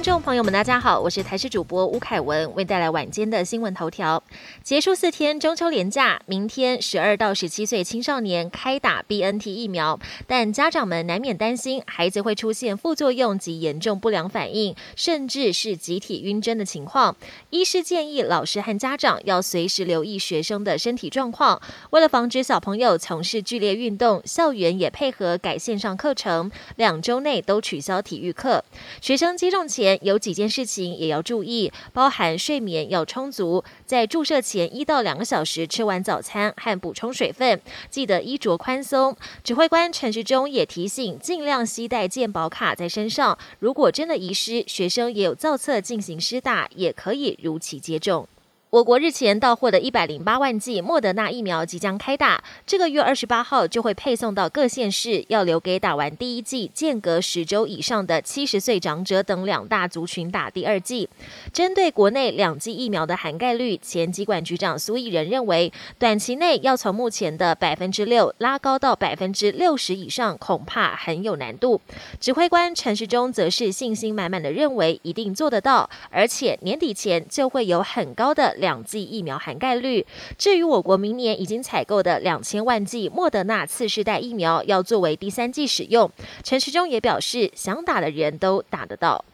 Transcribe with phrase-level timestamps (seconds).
[0.00, 4.22] 朋友们，大家好，我是台视主播吴凯文，为带来晚间的新闻头条。
[4.62, 17.14] 结束四天中秋连假，明天十二到十七岁青少年开打 BNT 疫苗，但家长们难免担心孩子会出现副作用及严重不良反应，甚至是集体晕针的情况。
[17.50, 21.60] 医师建议老师和家长要随时留意学生的身体状况。
[21.90, 28.64] 为了防止小朋友从事剧烈运动，校园也配合改线上课程，两周内都取消体育课。
[29.00, 39.16] 学生接种前有几件事情也要注意，包含睡眠要充足，在注射前一到两个小时吃完早餐和补充水分，记得衣着宽松。
[39.42, 48.28] 指挥官陈时中也提醒，尽量携带健保卡在身上，如果真的遗失，学生也有造册进行施打，也可以如期接种。
[48.70, 61.08] 我国日前到货的一百零八万剂莫德纳疫苗即将开打，这个月二十八号就会配送到各县市，要留给打完第一剂间隔十周以上的七十岁长者等两大族群打第二剂。
[61.52, 71.80] 针对国内两剂疫苗的涵盖率，前疾管局长苏益仁认为，短期内要从目前的百分之六拉高到百分之六十以上，恐怕很有难度。
[72.20, 78.54] 指挥官陈时中则是信心满满的认为，一定做得到，而且年底前就会有很高的。
[78.60, 80.06] 两剂疫苗涵盖率。
[80.38, 86.08] 至于我国明年已经采购的两千万剂莫德纳次世代疫苗，要作为第三剂使用。
[86.44, 89.24] 陈时中也表示，想打的人都打得到。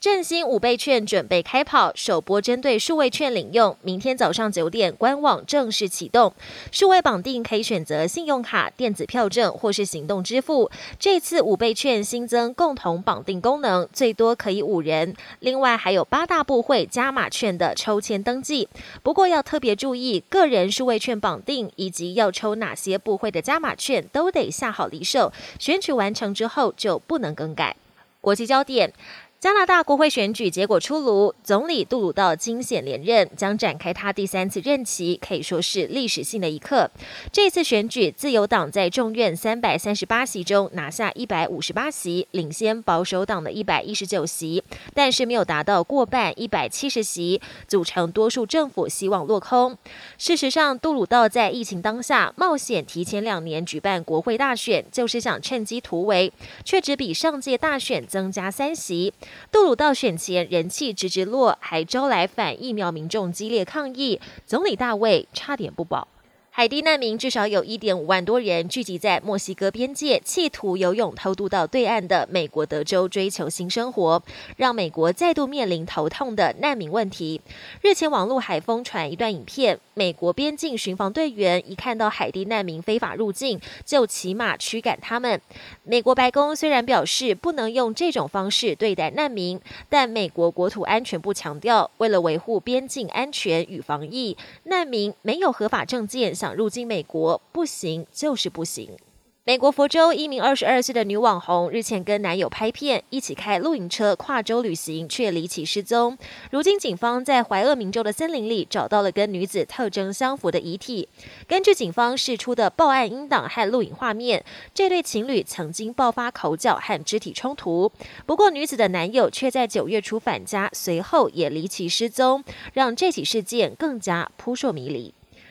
[0.00, 6.32] 振兴五倍券准备开跑，首波针对数位券领用，明天早上九点官网正式启动。
[6.72, 10.70] 数位绑定可以选择信用卡、电子票证或是行动支付。
[10.98, 15.14] 这次五倍券新增共同绑定功能，最多可以五人。
[15.40, 18.66] 另外还有八大部会加码券的抽签登记。
[19.02, 25.30] 不过要特别注意，个人数位券绑定以及要抽哪些部会的加码券，都得下好离手。
[25.58, 27.76] 选取完成之后就不能更改。
[28.22, 28.94] 国际焦点。
[29.40, 36.90] 加拿大国会选举结果出炉，总理杜鲁道惊险连任，将展开他第三次任期，可以说是历史性的一刻。
[37.32, 49.74] 这次选举，自由党在众院三百三十八席中拿下一百五十八席，领先保守党的一百一十九席，但是没有达到过半一百七十席，组成多数政府希望落空。
[50.18, 56.30] 事实上，杜鲁道在疫情当下冒险提前两年举办国会大选，就是想趁机突围，
[56.62, 59.14] 却只比上届大选增加三席。
[59.52, 66.06] 杜鲁道选前人气直直落，还招来反疫苗民众激烈抗议，总理大卫差点不保。
[66.52, 74.20] 海地难民至少有一点五万多人聚集在墨西哥边界，企图游泳偷渡到对岸的美国德州追求新生活，
[74.56, 77.40] 让美国再度面临头痛的难民问题。
[77.80, 85.40] 日前网络还疯传一段影片，美国边境巡防队员一看到海地难民非法入境，就骑马驱赶他们。
[85.84, 96.34] 美国白宫虽然表示不能用这种方式对待难民，但美国国土安全部强调，为了维护边境安全与防疫，难民没有合法证件。
[96.40, 98.96] 想入境美国不行，就是不行。
[99.44, 106.16] 美国佛州一名二十二岁的女网红日前跟男友拍片，一起开露营车跨州旅行，却离奇失踪。
[106.50, 111.06] 如今警方在怀俄明州的森林里找到了跟女子特征相符的遗体。
[111.46, 117.92] 根据警方释出的报案音档和录影画面，这对情侣曾经爆发口角和肢体冲突。
[118.24, 125.12] 不过女子的男友却在九月初返家，随后也离奇失踪，让这起事件更加扑朔迷离。